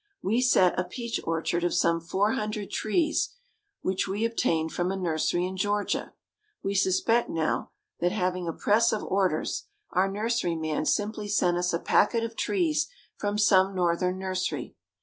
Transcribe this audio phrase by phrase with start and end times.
[0.23, 3.35] We set a peach orchard of some four hundred trees
[3.81, 6.13] which we obtained from a nursery in Georgia.
[6.63, 11.77] We suspect now, that, having a press of orders, our nurseryman simply sent us a
[11.77, 14.75] packet of trees from some Northern nursery.